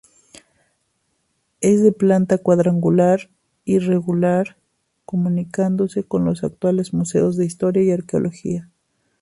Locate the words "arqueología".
7.91-8.71